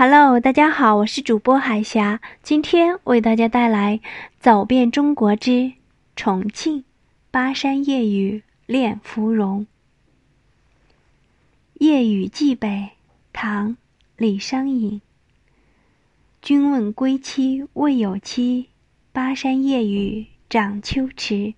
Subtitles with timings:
[0.00, 3.98] Hello，大家好，我是主播海霞，今天为大家带来
[4.38, 5.72] 《走遍中国之
[6.14, 6.84] 重庆
[7.32, 9.66] 巴山夜雨恋芙蓉》。
[11.84, 12.90] 夜雨寄北，
[13.32, 13.70] 唐·
[14.16, 15.02] 李商隐。
[16.40, 18.68] 君问归期未有期，
[19.10, 21.54] 巴山夜雨涨秋池。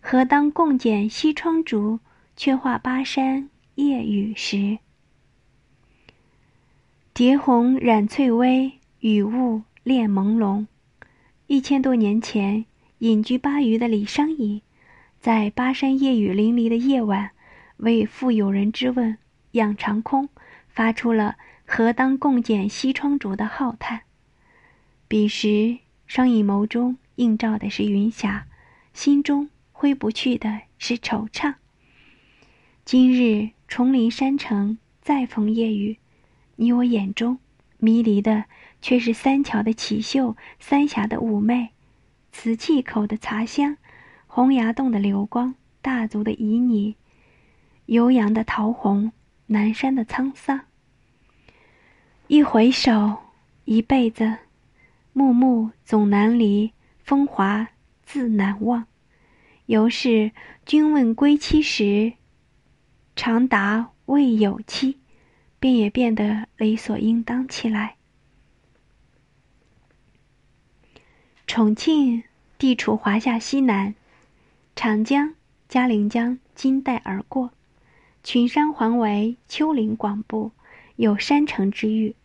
[0.00, 1.98] 何当共剪西窗烛，
[2.36, 4.78] 却话巴山夜雨时。
[7.14, 10.66] 蝶红染翠微，雨雾恋朦胧。
[11.46, 12.64] 一千多年前，
[13.00, 14.62] 隐居巴渝的李商隐，
[15.20, 17.32] 在巴山夜雨淋漓的夜晚，
[17.76, 19.18] 为富有人之问
[19.50, 20.30] 仰长空，
[20.68, 21.36] 发出了
[21.68, 24.04] “何当共剪西窗烛”的浩叹。
[25.06, 28.46] 彼时，商隐眸中映照的是云霞，
[28.94, 31.56] 心中挥不去的是惆怅。
[32.86, 35.98] 今日重临山城，再逢夜雨。
[36.56, 37.38] 你我眼中
[37.78, 38.44] 迷离的，
[38.80, 41.70] 却是三桥的绮秀，三峡的妩媚，
[42.30, 43.76] 瓷器口的茶香，
[44.26, 46.94] 洪崖洞的流光，大足的旖旎，
[47.86, 49.12] 悠扬的桃红，
[49.46, 50.60] 南山的沧桑。
[52.28, 53.18] 一回首，
[53.64, 54.38] 一辈子，
[55.12, 57.68] 暮暮总难离，风华
[58.02, 58.86] 自难忘。
[59.66, 60.32] 犹是
[60.64, 62.14] 君问归期时，
[63.14, 65.01] 长答未有期。
[65.62, 67.94] 便也变得理所应当起来。
[71.46, 72.24] 重庆
[72.58, 73.94] 地处华夏西南，
[74.74, 75.36] 长江、
[75.68, 77.52] 嘉陵江经带而过，
[78.24, 80.50] 群山环围，丘陵广布，
[80.96, 82.16] 有山城之誉。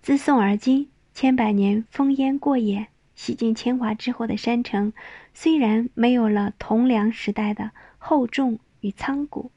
[0.00, 4.92] 自宋而今，千百年烽烟过眼，洗尽铅华之后的山城，
[5.34, 9.50] 虽然没有了铜梁时代的厚重与苍古，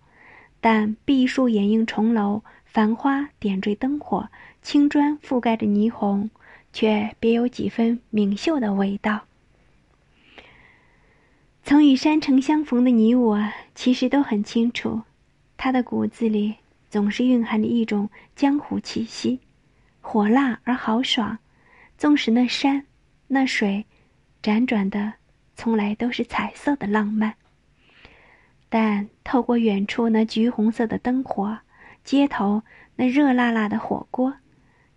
[0.60, 2.42] 但碧树掩映重楼。
[2.72, 4.30] 繁花点缀灯火，
[4.62, 6.30] 青砖覆盖着霓虹，
[6.72, 9.22] 却别有几分明秀的味道。
[11.64, 13.44] 曾与山城相逢的你我，
[13.74, 15.02] 其实都很清楚，
[15.58, 16.58] 他的骨子里
[16.90, 19.40] 总是蕴含着一种江湖气息，
[20.00, 21.40] 火辣而豪爽。
[21.98, 22.86] 纵使那山、
[23.28, 23.86] 那水，
[24.42, 25.14] 辗转的
[25.56, 27.34] 从来都是彩色的浪漫，
[28.70, 31.58] 但透过远处那橘红色的灯火。
[32.04, 32.64] 街头
[32.96, 34.36] 那热辣辣的火锅，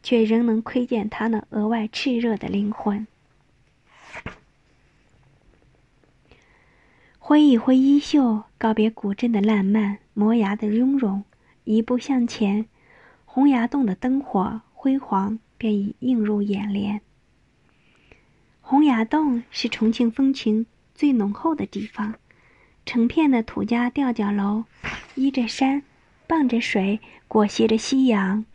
[0.02, 3.06] 却仍能窥见他那额外炽热的灵魂。
[7.18, 11.24] 挥一挥衣袖，告别古镇的烂漫，磨牙的雍容，
[11.64, 12.66] 一步向前，
[13.24, 17.00] 洪崖洞的灯火辉煌便已映入眼帘。
[18.60, 22.14] 洪崖洞是重庆风情最浓厚的地方，
[22.84, 24.64] 成片的土家吊脚楼，
[25.14, 25.84] 依着山。
[26.32, 26.98] 傍着水，
[27.28, 28.46] 裹挟着夕阳，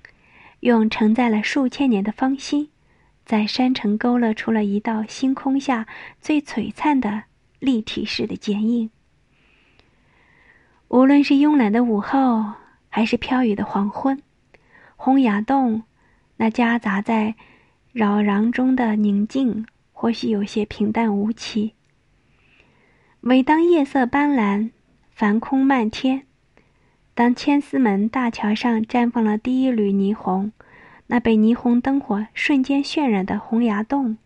[0.62, 2.70] 用承载了数千年的芳心，
[3.24, 5.86] 在山城勾勒出了一道星空下
[6.20, 7.26] 最璀璨的
[7.60, 8.90] 立体式的剪影。
[10.88, 12.54] 无论是慵懒的午后，
[12.90, 14.24] 还是飘雨的黄昏，
[14.96, 15.84] 洪崖洞
[16.38, 17.36] 那夹杂在
[17.94, 21.76] 扰攘中的宁静，或许有些平淡无奇。
[23.22, 24.72] 每当夜色斑斓，
[25.12, 26.27] 繁空漫天。
[27.18, 30.52] 当千厮门大桥上绽放了第一缕霓虹，
[31.08, 34.20] 那被霓虹灯火瞬间渲染的洪崖洞，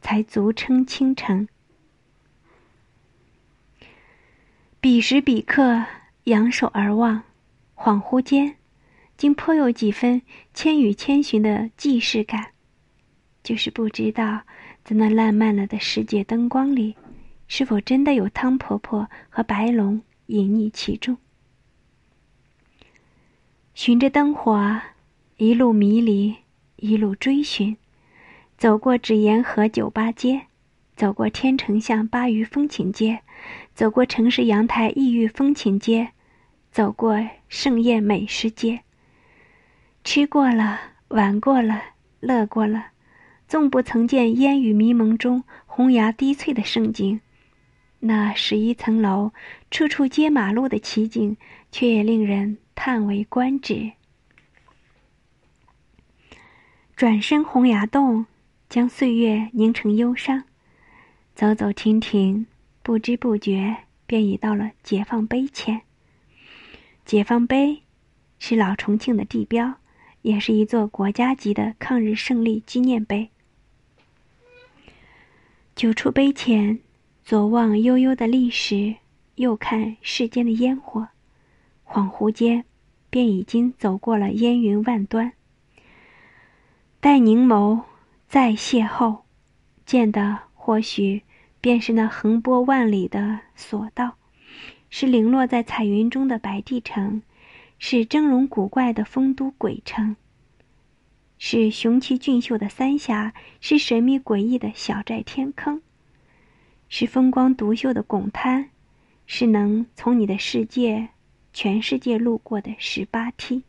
[0.00, 1.46] 才足称倾城。
[4.80, 5.84] 彼时彼刻，
[6.24, 7.22] 仰首而望，
[7.76, 8.56] 恍惚间，
[9.16, 10.20] 竟颇有几分
[10.52, 12.48] 千与千寻的既视感。
[13.44, 14.40] 就是不知道，
[14.82, 16.96] 在那烂漫了的世界灯光里，
[17.46, 21.16] 是否真的有汤婆婆和白龙隐匿其中。
[23.74, 24.80] 循着灯火，
[25.36, 26.36] 一路迷离，
[26.76, 27.76] 一路追寻，
[28.56, 30.42] 走过纸沿河酒吧街，
[30.94, 33.22] 走过天成巷巴渝风情街，
[33.74, 36.10] 走过城市阳台异域风情街，
[36.70, 38.82] 走过盛宴美食街。
[40.04, 41.82] 吃过了，玩过了，
[42.20, 42.90] 乐过了，
[43.48, 47.20] 纵不曾见烟雨迷蒙中红崖低翠的盛景，
[47.98, 49.32] 那十一层楼，
[49.72, 51.36] 处处接马路的奇景，
[51.72, 52.58] 却也令人。
[52.74, 53.92] 叹为观止。
[56.96, 58.26] 转身洪崖洞，
[58.68, 60.44] 将岁月凝成忧伤。
[61.34, 62.46] 走走停停，
[62.82, 63.76] 不知不觉
[64.06, 65.82] 便已到了解放碑前。
[67.04, 67.82] 解放碑
[68.38, 69.74] 是老重庆的地标，
[70.22, 73.30] 也是一座国家级的抗日胜利纪念碑。
[75.74, 76.78] 久处碑前，
[77.24, 78.94] 左望悠悠的历史，
[79.34, 81.08] 右看世间的烟火。
[81.86, 82.64] 恍惚间，
[83.10, 85.32] 便已经走过了烟云万端。
[87.00, 87.82] 待凝眸，
[88.26, 89.20] 再邂逅，
[89.84, 91.22] 见的或许
[91.60, 94.16] 便是那横波万里的索道，
[94.88, 97.22] 是零落在彩云中的白帝城，
[97.78, 100.16] 是峥嵘古怪的丰都鬼城，
[101.36, 105.82] 是雄奇俊秀的三峡，是神秘诡异的小寨天坑，
[106.88, 108.70] 是风光独秀的拱滩，
[109.26, 111.10] 是能从你的世界、
[111.54, 113.62] 全世界路过的十八梯。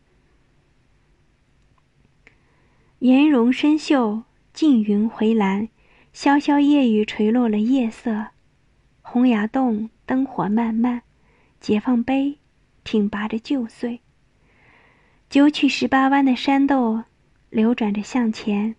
[3.00, 5.70] 颜容深秀，静云回蓝，
[6.12, 8.30] 潇潇夜雨垂落了夜色。
[9.02, 11.04] 洪崖洞灯火漫漫，
[11.62, 12.40] 解放碑
[12.84, 14.02] 挺拔着旧岁。
[15.30, 17.04] 九曲十八弯的山洞
[17.52, 18.76] 流转着向前。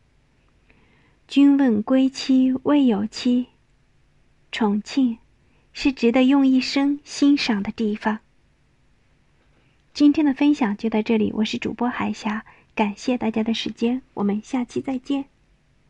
[1.29, 3.47] 君问归期未有期。
[4.51, 5.19] 重庆，
[5.73, 8.19] 是值得用一生欣赏的地方。
[9.97, 12.45] 今天的分享就到这里，我是主播海霞。
[12.75, 15.25] 感谢大家的时间，我们下期再见。